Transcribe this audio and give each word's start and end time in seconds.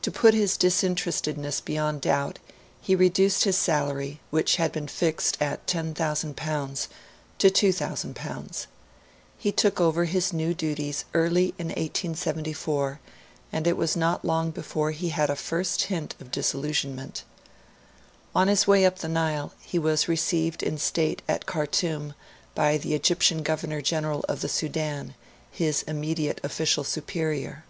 To 0.00 0.10
put 0.10 0.32
his 0.32 0.56
disinterestedness 0.56 1.60
beyond 1.60 2.00
doubt, 2.00 2.38
he 2.80 2.94
reduced 2.94 3.44
his 3.44 3.58
salary, 3.58 4.18
which 4.30 4.56
had 4.56 4.72
been 4.72 4.88
fixed 4.88 5.36
at 5.38 5.66
L10,000, 5.66 6.88
to 7.40 7.50
L2,000. 7.50 8.66
He 9.36 9.52
took 9.52 9.78
over 9.78 10.06
his 10.06 10.32
new 10.32 10.54
duties 10.54 11.04
early 11.12 11.52
in 11.58 11.66
1874, 11.66 13.00
and 13.52 13.66
it 13.66 13.76
was 13.76 13.94
not 13.98 14.24
long 14.24 14.50
before 14.50 14.92
he 14.92 15.10
had 15.10 15.28
a 15.28 15.36
first 15.36 15.82
hint 15.82 16.14
of 16.18 16.30
disillusionment. 16.30 17.24
On 18.34 18.48
his 18.48 18.66
way 18.66 18.86
up 18.86 19.00
the 19.00 19.08
Nile, 19.08 19.52
he 19.60 19.78
was 19.78 20.08
received 20.08 20.62
in 20.62 20.78
state 20.78 21.20
at 21.28 21.44
Khartoum 21.44 22.14
by 22.54 22.78
the 22.78 22.94
Egyptian 22.94 23.42
Governor 23.42 23.82
General 23.82 24.24
of 24.26 24.40
the 24.40 24.48
Sudan, 24.48 25.14
his 25.50 25.82
immediate 25.82 26.40
official 26.42 26.82
superior. 26.82 27.66